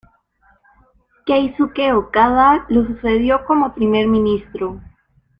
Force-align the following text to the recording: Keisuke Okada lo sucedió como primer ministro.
Keisuke 1.27 1.93
Okada 1.93 2.65
lo 2.69 2.87
sucedió 2.87 3.45
como 3.45 3.71
primer 3.75 4.07
ministro. 4.07 4.81